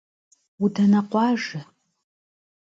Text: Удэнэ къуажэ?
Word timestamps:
Удэнэ 0.63 1.01
къуажэ? 1.11 1.61